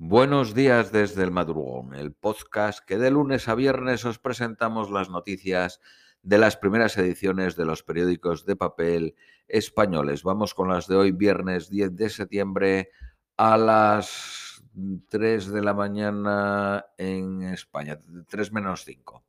[0.00, 5.10] Buenos días desde el madrugón, el podcast que de lunes a viernes os presentamos las
[5.10, 5.80] noticias
[6.22, 9.16] de las primeras ediciones de los periódicos de papel
[9.48, 10.22] españoles.
[10.22, 12.90] Vamos con las de hoy, viernes 10 de septiembre
[13.36, 14.62] a las
[15.08, 19.24] 3 de la mañana en España, 3 menos 5.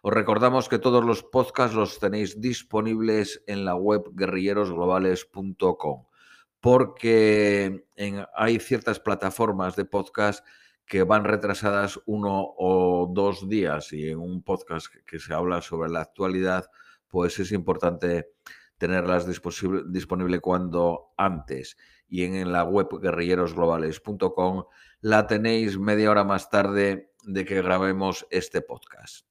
[0.00, 6.06] Os recordamos que todos los podcasts los tenéis disponibles en la web guerrillerosglobales.com
[6.64, 7.84] porque
[8.34, 10.42] hay ciertas plataformas de podcast
[10.86, 15.90] que van retrasadas uno o dos días y en un podcast que se habla sobre
[15.90, 16.64] la actualidad,
[17.06, 18.30] pues es importante
[18.78, 21.76] tenerlas disponible cuando antes.
[22.08, 24.64] Y en la web guerrillerosglobales.com
[25.02, 29.26] la tenéis media hora más tarde de que grabemos este podcast.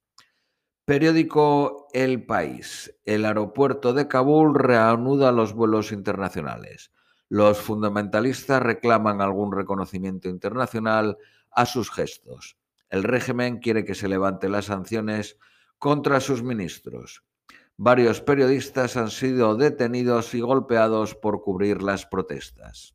[0.84, 2.96] Periódico El País.
[3.04, 6.92] El aeropuerto de Kabul reanuda los vuelos internacionales.
[7.34, 11.18] Los fundamentalistas reclaman algún reconocimiento internacional
[11.50, 12.56] a sus gestos.
[12.88, 15.36] El régimen quiere que se levanten las sanciones
[15.80, 17.24] contra sus ministros.
[17.76, 22.94] Varios periodistas han sido detenidos y golpeados por cubrir las protestas.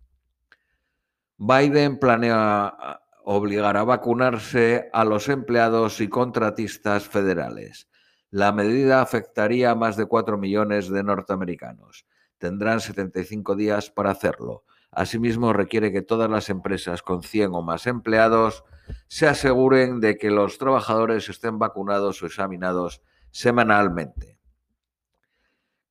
[1.36, 7.90] Biden planea obligar a vacunarse a los empleados y contratistas federales.
[8.32, 12.06] La medida afectaría a más de 4 millones de norteamericanos
[12.40, 14.64] tendrán 75 días para hacerlo.
[14.92, 18.64] Asimismo, requiere que todas las empresas con 100 o más empleados
[19.08, 24.40] se aseguren de que los trabajadores estén vacunados o examinados semanalmente.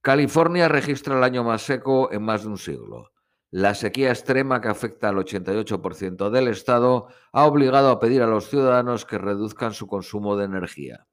[0.00, 3.12] California registra el año más seco en más de un siglo.
[3.50, 8.48] La sequía extrema que afecta al 88% del estado ha obligado a pedir a los
[8.48, 11.06] ciudadanos que reduzcan su consumo de energía.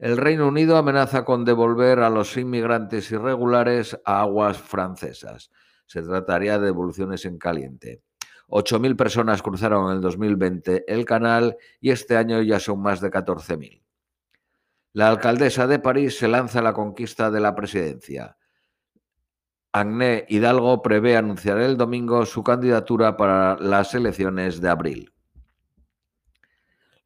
[0.00, 5.50] El Reino Unido amenaza con devolver a los inmigrantes irregulares a aguas francesas.
[5.84, 8.00] Se trataría de devoluciones en caliente.
[8.48, 13.10] 8.000 personas cruzaron en el 2020 el canal y este año ya son más de
[13.10, 13.82] 14.000.
[14.94, 18.38] La alcaldesa de París se lanza a la conquista de la presidencia.
[19.70, 25.12] Agné Hidalgo prevé anunciar el domingo su candidatura para las elecciones de abril.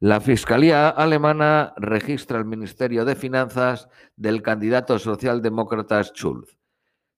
[0.01, 6.57] La Fiscalía alemana registra el Ministerio de Finanzas del candidato socialdemócrata Schulz.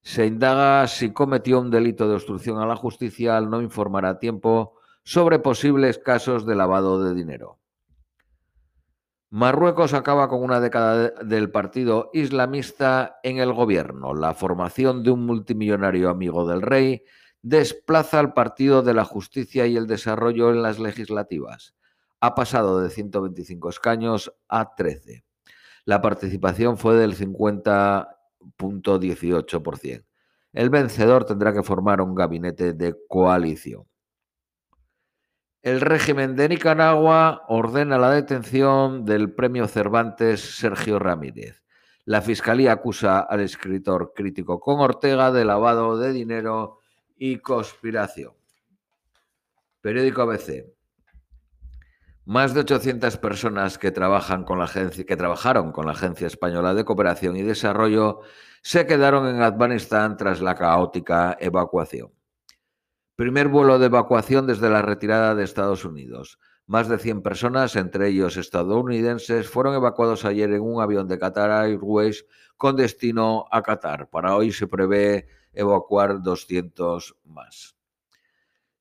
[0.04, 4.20] Se indaga si cometió un delito de obstrucción a la justicia al no informar a
[4.20, 7.58] tiempo sobre posibles casos de lavado de dinero.
[9.32, 14.14] Marruecos acaba con una década del partido islamista en el gobierno.
[14.14, 17.04] La formación de un multimillonario amigo del rey
[17.42, 21.74] desplaza al Partido de la Justicia y el Desarrollo en las legislativas
[22.20, 25.24] ha pasado de 125 escaños a 13.
[25.86, 30.06] La participación fue del 50.18%.
[30.54, 33.86] El vencedor tendrá que formar un gabinete de coalición.
[35.62, 41.64] El régimen de Nicaragua ordena la detención del premio Cervantes Sergio Ramírez.
[42.06, 46.80] La fiscalía acusa al escritor crítico con Ortega de lavado de dinero
[47.18, 48.34] y conspiración.
[49.82, 50.78] Periódico ABC.
[52.28, 56.74] Más de 800 personas que, trabajan con la agencia, que trabajaron con la Agencia Española
[56.74, 58.20] de Cooperación y Desarrollo
[58.62, 62.12] se quedaron en Afganistán tras la caótica evacuación.
[63.16, 66.38] Primer vuelo de evacuación desde la retirada de Estados Unidos.
[66.66, 71.50] Más de 100 personas, entre ellos estadounidenses, fueron evacuados ayer en un avión de Qatar
[71.50, 72.26] Airways
[72.58, 74.10] con destino a Qatar.
[74.10, 77.77] Para hoy se prevé evacuar 200 más.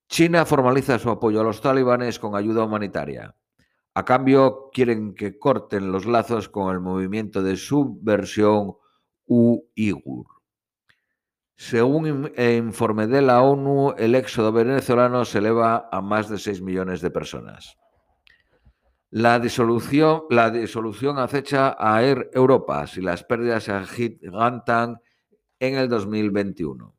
[0.09, 3.35] China formaliza su apoyo a los talibanes con ayuda humanitaria.
[3.95, 8.75] A cambio, quieren que corten los lazos con el movimiento de subversión
[9.27, 10.27] Uigur.
[11.57, 16.61] Según el informe de la ONU, el éxodo venezolano se eleva a más de 6
[16.61, 17.79] millones de personas.
[19.11, 25.01] La disolución, la disolución acecha a Air Europa si las pérdidas se agigantan
[25.59, 26.96] en el 2021.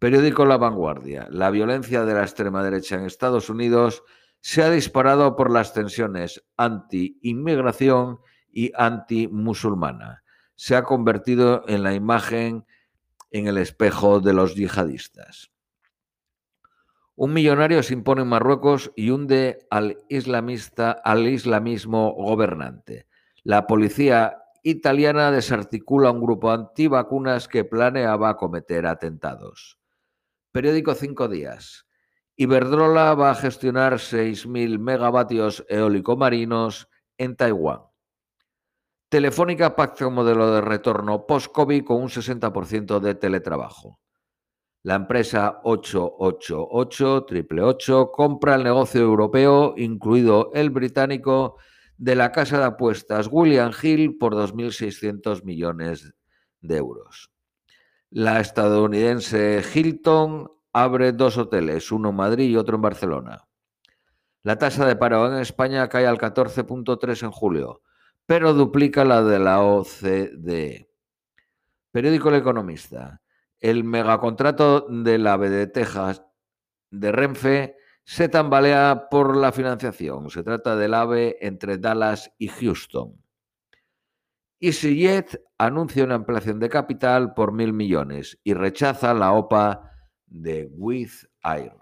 [0.00, 1.28] Periódico La Vanguardia.
[1.30, 4.02] La violencia de la extrema derecha en Estados Unidos
[4.40, 8.18] se ha disparado por las tensiones anti-inmigración
[8.50, 10.24] y anti-musulmana.
[10.54, 12.64] Se ha convertido en la imagen
[13.30, 15.52] en el espejo de los yihadistas.
[17.14, 23.06] Un millonario se impone en Marruecos y hunde al islamista, al islamismo gobernante.
[23.42, 29.79] La policía italiana desarticula un grupo antivacunas que planeaba cometer atentados.
[30.52, 31.86] Periódico Cinco Días.
[32.34, 36.88] Iberdrola va a gestionar 6.000 megavatios eólico marinos
[37.18, 37.82] en Taiwán.
[39.08, 44.00] Telefónica pacta un modelo de retorno post-COVID con un 60% de teletrabajo.
[44.82, 51.58] La empresa 888 compra el negocio europeo, incluido el británico,
[51.96, 56.12] de la casa de apuestas William Hill por 2.600 millones
[56.60, 57.30] de euros.
[58.12, 63.46] La estadounidense Hilton abre dos hoteles, uno en Madrid y otro en Barcelona.
[64.42, 67.82] La tasa de paro en España cae al 14.3 en julio,
[68.26, 70.90] pero duplica la de la OCDE.
[71.92, 73.20] Periódico El Economista.
[73.60, 76.24] El megacontrato del AVE de Texas
[76.90, 80.30] de Renfe se tambalea por la financiación.
[80.30, 83.19] Se trata del AVE entre Dallas y Houston.
[84.60, 89.90] EasyJet anuncia una ampliación de capital por mil millones y rechaza la OPA
[90.26, 91.10] de With
[91.42, 91.72] Air.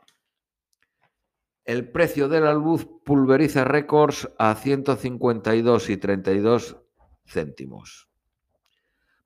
[1.65, 6.77] El precio de la luz pulveriza récords a 152 y 32
[7.27, 8.09] céntimos.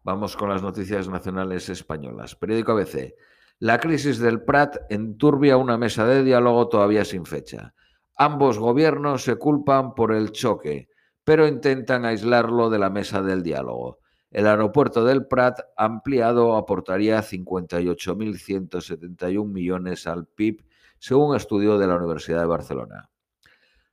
[0.03, 2.35] Vamos con las noticias nacionales españolas.
[2.35, 3.15] Periódico ABC.
[3.59, 7.75] La crisis del Prat enturbia una mesa de diálogo todavía sin fecha.
[8.17, 10.89] Ambos gobiernos se culpan por el choque,
[11.25, 13.99] pero intentan aislarlo de la mesa del diálogo.
[14.31, 20.65] El aeropuerto del Prat ampliado aportaría 58.171 millones al PIB,
[20.99, 23.09] según un estudio de la Universidad de Barcelona.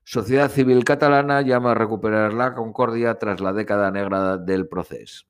[0.04, 5.26] Sociedad Civil Catalana llama a recuperar la concordia tras la década negra del proceso.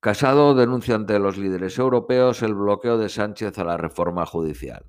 [0.00, 4.84] Casado denuncia ante los líderes europeos el bloqueo de Sánchez a la reforma judicial.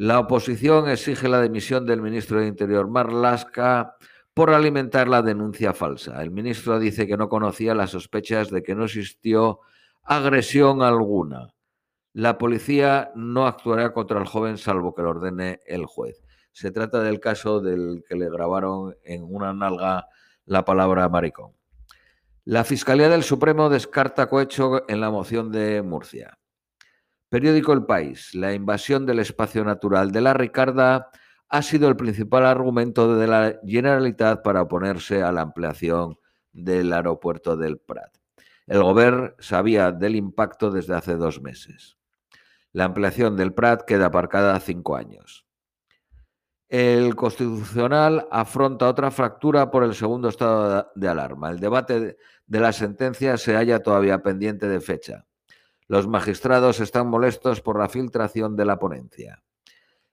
[0.00, 3.96] La oposición exige la dimisión del ministro de Interior Marlaska
[4.32, 6.22] por alimentar la denuncia falsa.
[6.22, 9.60] El ministro dice que no conocía las sospechas de que no existió
[10.02, 11.48] agresión alguna.
[12.14, 16.24] La policía no actuará contra el joven salvo que lo ordene el juez.
[16.50, 20.06] Se trata del caso del que le grabaron en una nalga
[20.46, 21.52] la palabra maricón.
[22.46, 26.39] La Fiscalía del Supremo descarta cohecho en la moción de Murcia.
[27.30, 28.34] Periódico El País.
[28.34, 31.10] La invasión del espacio natural de la Ricarda
[31.48, 36.18] ha sido el principal argumento de la Generalitat para oponerse a la ampliación
[36.52, 38.16] del aeropuerto del Prat.
[38.66, 41.98] El gobierno sabía del impacto desde hace dos meses.
[42.72, 45.46] La ampliación del Prat queda aparcada cinco años.
[46.68, 51.50] El Constitucional afronta otra fractura por el segundo estado de alarma.
[51.50, 52.16] El debate
[52.46, 55.26] de la sentencia se halla todavía pendiente de fecha.
[55.90, 59.42] Los magistrados están molestos por la filtración de la ponencia.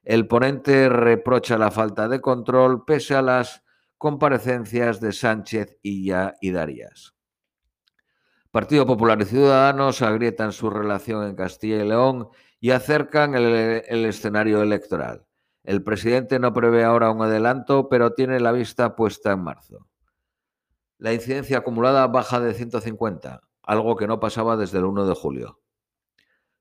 [0.01, 3.63] El ponente reprocha la falta de control pese a las
[3.99, 7.13] comparecencias de Sánchez y, y Darías.
[8.49, 12.29] Partido Popular y Ciudadanos agrietan su relación en Castilla y León
[12.59, 15.27] y acercan el escenario electoral.
[15.63, 19.85] El presidente no prevé ahora un adelanto, pero tiene la vista puesta en marzo.
[20.97, 25.59] La incidencia acumulada baja de 150, algo que no pasaba desde el 1 de julio.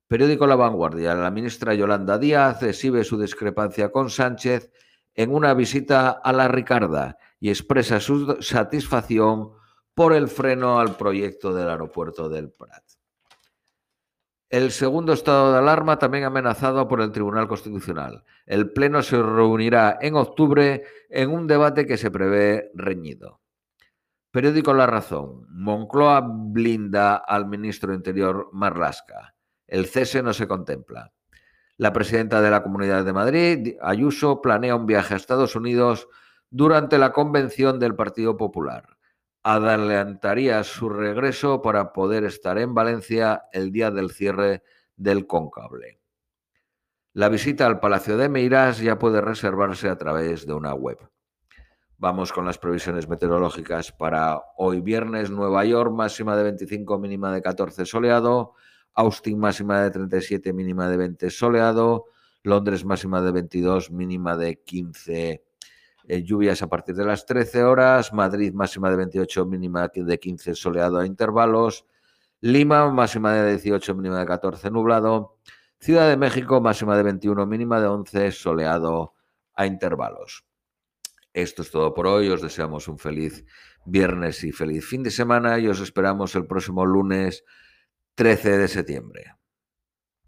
[0.08, 1.14] Periódico La Vanguardia.
[1.14, 4.70] La ministra Yolanda Díaz exhibe su discrepancia con Sánchez
[5.14, 9.52] en una visita a la Ricarda y expresa su satisfacción
[9.94, 12.84] por el freno al proyecto del aeropuerto del Prat.
[14.48, 18.22] El segundo estado de alarma también amenazado por el Tribunal Constitucional.
[18.44, 23.40] El Pleno se reunirá en octubre en un debate que se prevé reñido.
[24.30, 25.46] Periódico La Razón.
[25.48, 29.35] Moncloa blinda al ministro Interior Marlasca.
[29.66, 31.12] El cese no se contempla.
[31.76, 36.08] La presidenta de la Comunidad de Madrid, Ayuso, planea un viaje a Estados Unidos
[36.50, 38.96] durante la convención del Partido Popular
[39.48, 44.64] adelantaría su regreso para poder estar en Valencia el día del cierre
[44.96, 46.00] del concable.
[47.12, 50.98] La visita al Palacio de Meirás ya puede reservarse a través de una web.
[51.96, 55.30] Vamos con las previsiones meteorológicas para hoy viernes.
[55.30, 58.54] Nueva York, máxima de 25, mínima de 14 soleado.
[58.96, 62.06] Austin, máxima de 37, mínima de 20 soleado.
[62.42, 65.44] Londres, máxima de 22, mínima de 15
[66.08, 70.54] eh, lluvias a partir de las 13 horas, Madrid máxima de 28, mínima de 15
[70.54, 71.84] soleado a intervalos,
[72.40, 75.38] Lima máxima de 18, mínima de 14 nublado,
[75.80, 79.14] Ciudad de México máxima de 21, mínima de 11 soleado
[79.54, 80.46] a intervalos.
[81.32, 83.44] Esto es todo por hoy, os deseamos un feliz
[83.84, 87.42] viernes y feliz fin de semana y os esperamos el próximo lunes
[88.16, 89.34] 13 de septiembre.